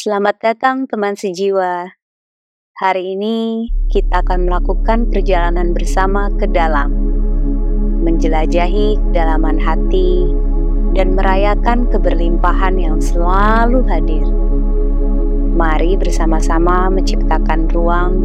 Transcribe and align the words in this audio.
Selamat 0.00 0.40
datang 0.40 0.88
teman 0.88 1.12
sejiwa. 1.12 1.92
Hari 2.80 3.20
ini 3.20 3.68
kita 3.92 4.24
akan 4.24 4.48
melakukan 4.48 5.12
perjalanan 5.12 5.76
bersama 5.76 6.32
ke 6.40 6.48
dalam, 6.48 6.88
menjelajahi 8.00 8.96
kedalaman 8.96 9.60
hati, 9.60 10.24
dan 10.96 11.12
merayakan 11.12 11.84
keberlimpahan 11.92 12.80
yang 12.80 12.96
selalu 12.96 13.84
hadir. 13.92 14.24
Mari 15.52 16.00
bersama-sama 16.00 16.88
menciptakan 16.88 17.68
ruang 17.68 18.24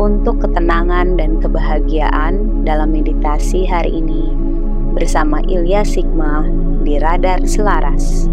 untuk 0.00 0.40
ketenangan 0.40 1.20
dan 1.20 1.36
kebahagiaan 1.36 2.64
dalam 2.64 2.96
meditasi 2.96 3.68
hari 3.68 4.00
ini 4.00 4.32
bersama 4.96 5.44
Ilya 5.44 5.84
Sigma 5.84 6.48
di 6.80 6.96
Radar 6.96 7.44
Selaras. 7.44 8.32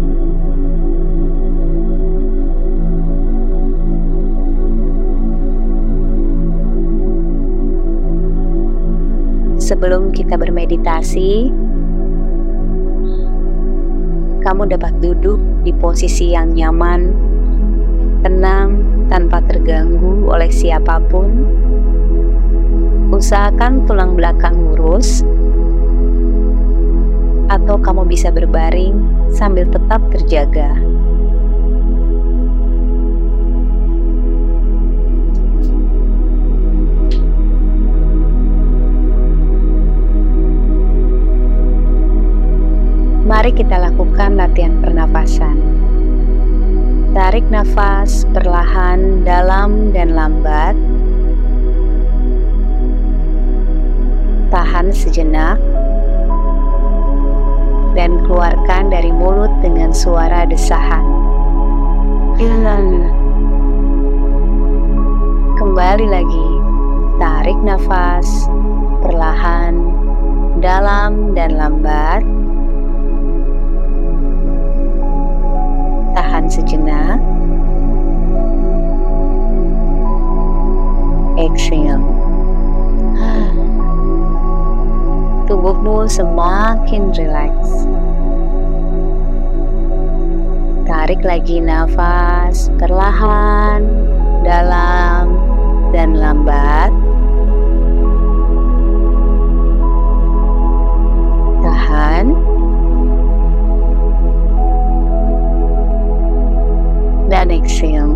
Sebelum 9.72 10.12
kita 10.12 10.36
bermeditasi, 10.36 11.48
kamu 14.44 14.68
dapat 14.68 14.92
duduk 15.00 15.40
di 15.64 15.72
posisi 15.72 16.36
yang 16.36 16.52
nyaman, 16.52 17.08
tenang, 18.20 18.84
tanpa 19.08 19.40
terganggu 19.48 20.28
oleh 20.28 20.52
siapa 20.52 21.00
pun. 21.08 21.48
Usahakan 23.16 23.88
tulang 23.88 24.12
belakang 24.12 24.60
lurus, 24.60 25.24
atau 27.48 27.80
kamu 27.80 28.04
bisa 28.04 28.28
berbaring 28.28 29.00
sambil 29.32 29.64
tetap 29.72 30.04
terjaga. 30.12 30.76
Mari 43.42 43.58
kita 43.58 43.74
lakukan 43.74 44.38
latihan 44.38 44.78
pernafasan. 44.78 45.58
Tarik 47.10 47.42
nafas 47.50 48.22
perlahan, 48.30 49.26
dalam, 49.26 49.90
dan 49.90 50.14
lambat. 50.14 50.78
Tahan 54.46 54.94
sejenak, 54.94 55.58
dan 57.98 58.22
keluarkan 58.30 58.94
dari 58.94 59.10
mulut 59.10 59.50
dengan 59.58 59.90
suara 59.90 60.46
desahan. 60.46 61.02
Kembali 65.58 66.06
lagi, 66.06 66.48
tarik 67.18 67.58
nafas 67.66 68.46
perlahan, 69.02 69.82
dalam, 70.62 71.34
dan 71.34 71.58
lambat. 71.58 72.11
Semakin 86.12 87.08
rileks. 87.16 87.88
Tarik 90.84 91.24
lagi 91.24 91.56
nafas 91.64 92.68
perlahan, 92.76 93.88
dalam, 94.44 95.40
dan 95.96 96.12
lambat. 96.12 96.92
Tahan. 101.64 102.36
Dan 107.32 107.48
exhale. 107.48 108.11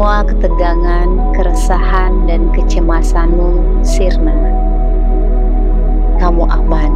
Semua 0.00 0.24
ketegangan, 0.24 1.36
keresahan, 1.36 2.24
dan 2.24 2.48
kecemasanmu 2.56 3.84
sirna. 3.84 4.32
Kamu 6.16 6.40
aman. 6.48 6.92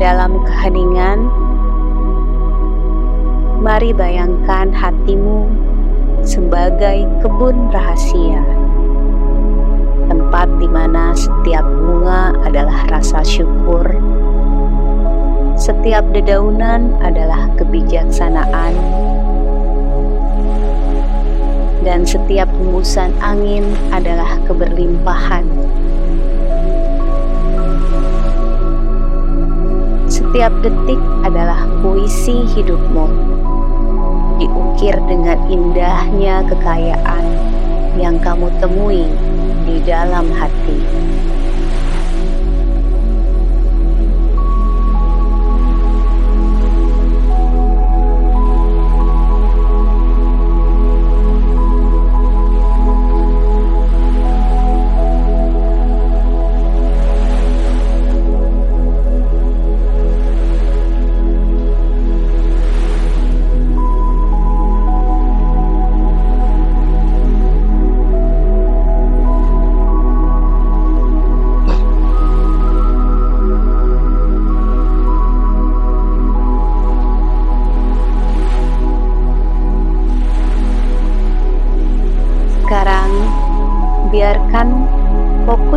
Dalam 0.00 0.40
keheningan, 0.48 1.28
mari 3.60 3.92
bayangkan 3.92 4.72
hatimu 4.72 5.52
sebagai 6.24 7.04
kebun 7.20 7.68
rahasia. 7.68 8.40
Tempat 10.08 10.48
di 10.56 10.72
mana 10.72 11.12
setiap 11.12 11.68
bunga 11.68 12.32
adalah 12.48 12.88
rasa 12.88 13.20
syukur 13.20 14.11
setiap 15.56 16.02
dedaunan 16.10 16.90
adalah 17.04 17.46
kebijaksanaan, 17.60 18.74
dan 21.82 22.06
setiap 22.06 22.46
hembusan 22.58 23.10
angin 23.18 23.66
adalah 23.90 24.38
keberlimpahan. 24.46 25.44
Setiap 30.06 30.52
detik 30.64 31.00
adalah 31.26 31.68
puisi 31.84 32.46
hidupmu, 32.56 33.06
diukir 34.40 34.96
dengan 35.04 35.38
indahnya 35.52 36.40
kekayaan 36.48 37.24
yang 38.00 38.16
kamu 38.22 38.48
temui 38.56 39.04
di 39.68 39.76
dalam 39.84 40.32
hati. 40.32 40.80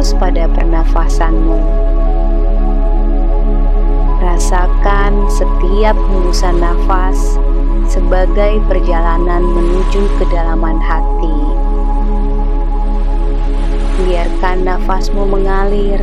Fokus 0.05 0.21
pada 0.21 0.45
pernafasanmu. 0.53 1.57
Rasakan 4.21 5.25
setiap 5.33 5.97
hembusan 5.97 6.61
nafas 6.61 7.17
sebagai 7.89 8.61
perjalanan 8.69 9.41
menuju 9.41 10.05
kedalaman 10.21 10.77
hati. 10.77 11.37
Biarkan 14.05 14.69
nafasmu 14.69 15.25
mengalir, 15.25 15.97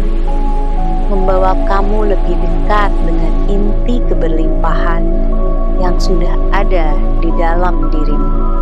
membawa 1.07 1.55
kamu 1.71 2.11
lebih 2.19 2.35
dekat 2.43 2.91
dengan 3.07 3.35
inti 3.47 4.03
keberlimpahan 4.11 5.07
yang 5.79 5.95
sudah 6.03 6.35
ada 6.51 6.99
di 7.23 7.31
dalam 7.39 7.87
dirimu. 7.95 8.62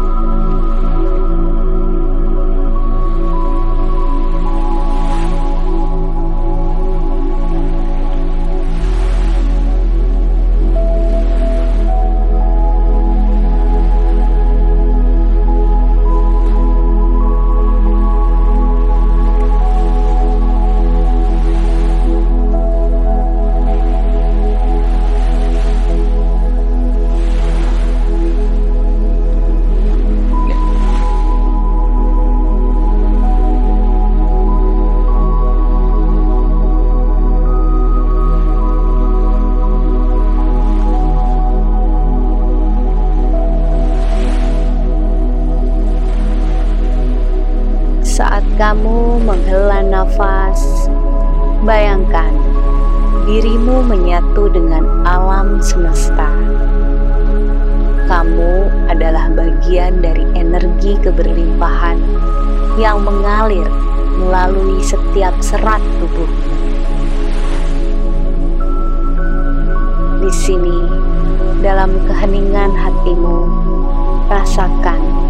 Bayangkan 51.65 52.33
dirimu 53.29 53.85
menyatu 53.85 54.49
dengan 54.49 55.05
alam 55.05 55.61
semesta. 55.61 56.29
Kamu 58.09 58.67
adalah 58.91 59.31
bagian 59.31 60.03
dari 60.03 60.25
energi 60.35 60.99
keberlimpahan 60.99 62.01
yang 62.81 63.05
mengalir 63.07 63.69
melalui 64.19 64.83
setiap 64.83 65.37
serat 65.39 65.79
tubuh. 66.03 66.31
Di 70.21 70.33
sini, 70.33 70.79
dalam 71.63 71.93
keheningan 72.09 72.73
hatimu, 72.75 73.47
rasakan 74.27 75.30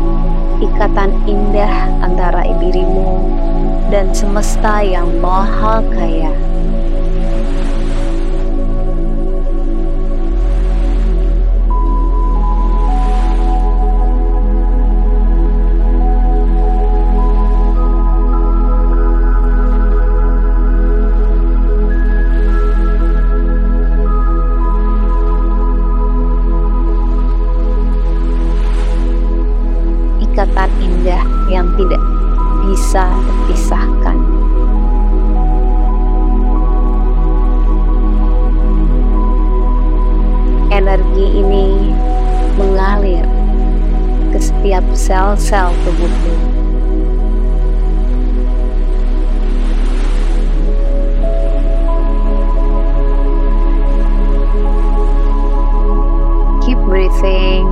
ikatan 0.61 1.11
indah 1.25 1.89
antara 2.05 2.45
dirimu 2.61 3.25
dan 3.89 4.13
semesta 4.13 4.85
yang 4.85 5.09
maha 5.19 5.81
kaya. 5.91 6.31
Energi 41.21 41.37
ini 41.45 41.93
mengalir 42.57 43.29
ke 44.33 44.41
setiap 44.41 44.81
sel-sel 44.97 45.69
tubuhmu. 45.85 46.33
Keep 56.65 56.81
breathing. 56.89 57.69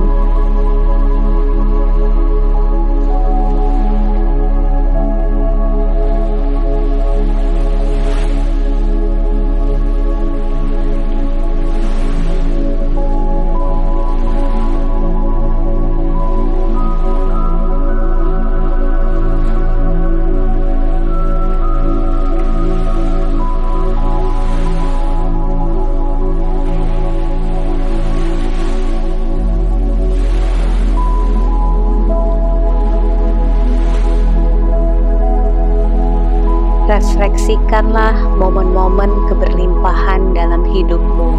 Refleksikanlah 37.49 38.13
momen-momen 38.37 39.09
keberlimpahan 39.25 40.37
dalam 40.37 40.61
hidupmu. 40.69 41.33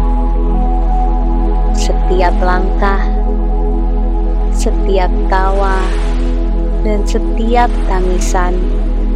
Setiap 1.71 2.35
langkah, 2.43 2.99
setiap 4.51 5.07
tawa, 5.31 5.79
dan 6.83 6.99
setiap 7.07 7.71
tangisan 7.87 8.59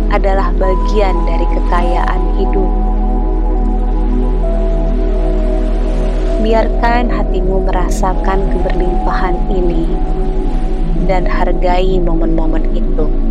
adalah 0.08 0.56
bagian 0.56 1.20
dari 1.28 1.44
kekayaan 1.52 2.22
hidup. 2.40 2.72
Biarkan 6.48 7.12
hatimu 7.12 7.68
merasakan 7.68 8.40
keberlimpahan 8.56 9.36
ini 9.52 9.84
dan 11.12 11.28
hargai 11.28 12.00
momen-momen 12.00 12.64
itu. 12.72 13.25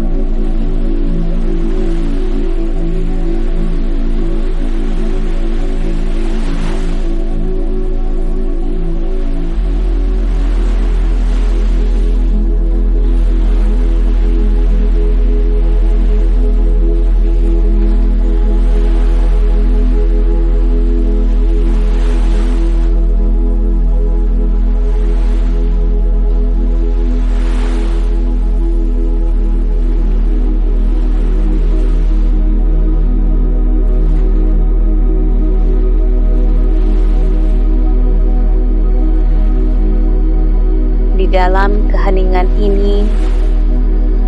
Dalam 41.45 41.93
keheningan 41.93 42.49
ini, 42.57 43.05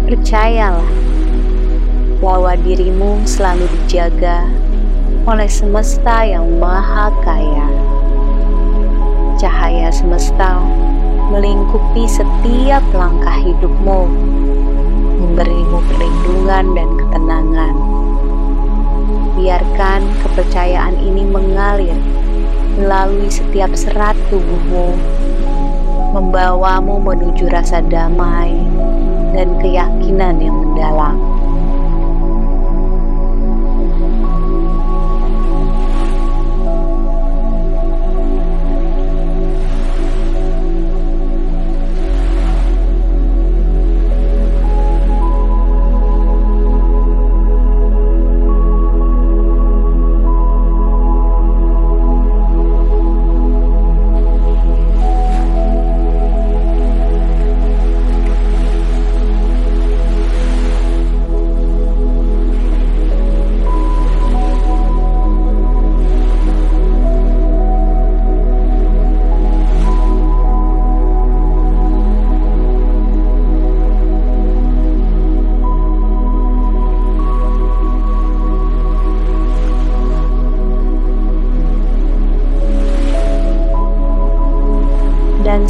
percayalah 0.04 0.84
bahwa 2.20 2.52
dirimu 2.60 3.24
selalu 3.24 3.64
dijaga 3.72 4.44
oleh 5.24 5.48
semesta 5.48 6.28
yang 6.28 6.44
maha 6.60 7.08
kaya. 7.24 7.68
Cahaya 9.40 9.88
semesta 9.88 10.60
melingkupi 11.32 12.04
setiap 12.04 12.84
langkah 12.92 13.40
hidupmu, 13.40 14.12
memberimu 15.16 15.80
perlindungan 15.88 16.64
dan 16.76 16.88
ketenangan. 17.00 17.74
Biarkan 19.40 20.04
kepercayaan 20.20 21.00
ini 21.00 21.24
mengalir 21.24 21.96
melalui 22.76 23.32
setiap 23.32 23.72
serat 23.72 24.20
tubuhmu, 24.28 24.92
membawamu 26.16 26.96
menuju 27.04 27.52
rasa 27.52 27.84
damai 27.84 28.56
dan 29.36 29.52
keyakinan 29.60 30.40
yang 30.40 30.56
mendalam. 30.56 31.35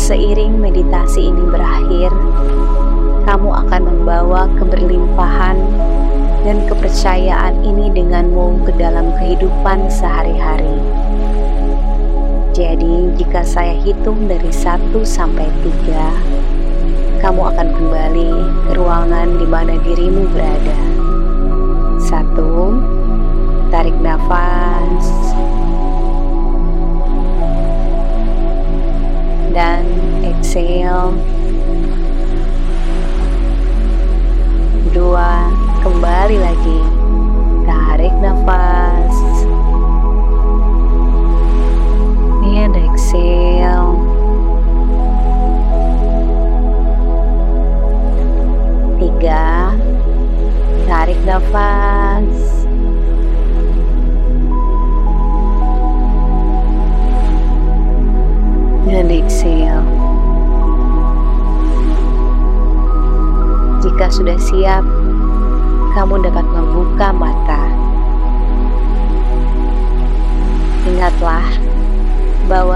Seiring 0.06 0.62
meditasi 0.62 1.34
ini 1.34 1.50
berakhir, 1.50 2.14
kamu 3.26 3.50
akan 3.66 3.82
membawa 3.82 4.46
keberlimpahan 4.54 5.58
dan 6.46 6.62
kepercayaan 6.70 7.58
ini 7.66 7.90
denganmu 7.90 8.62
ke 8.62 8.70
dalam 8.78 9.10
kehidupan 9.18 9.90
sehari-hari. 9.90 10.78
Jadi, 12.54 13.18
jika 13.18 13.42
saya 13.42 13.75
hitung 13.82 14.30
dari 14.30 14.46
1 14.54 14.94
sampai 15.02 15.50
3, 15.90 17.18
kamu 17.18 17.42
akan 17.50 17.68
kembali 17.75 18.30
ke 18.70 18.72
ruangan 18.78 19.42
di 19.42 19.46
mana 19.50 19.75
dirimu 19.82 20.22
berada. 20.30 20.78
Satu, 21.98 22.78
tarik 23.75 23.98
nafas. 23.98 25.34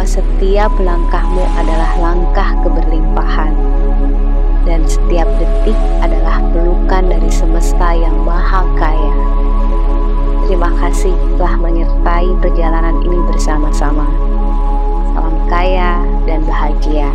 Bahwa 0.01 0.17
setiap 0.17 0.73
langkahmu 0.81 1.45
adalah 1.61 1.93
langkah 2.01 2.57
keberlimpahan, 2.65 3.53
dan 4.65 4.81
setiap 4.89 5.29
detik 5.37 5.77
adalah 6.01 6.41
pelukan 6.57 7.05
dari 7.05 7.29
semesta 7.29 7.93
yang 7.93 8.17
maha 8.25 8.65
kaya. 8.81 9.13
Terima 10.49 10.73
kasih 10.81 11.13
telah 11.37 11.53
menyertai 11.61 12.33
perjalanan 12.41 12.97
ini 13.05 13.21
bersama-sama. 13.29 14.09
Salam 15.13 15.37
kaya 15.53 16.01
dan 16.25 16.49
bahagia. 16.49 17.13